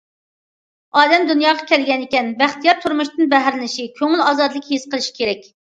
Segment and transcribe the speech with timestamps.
[1.01, 5.51] ئادەم دۇنياغا كەلگەنىكەن، بەختىيار تۇرمۇشتىن بەھرىلىنىشى، كۆڭۈل ئازادىلىكى ھېس قىلىشى كېرەك.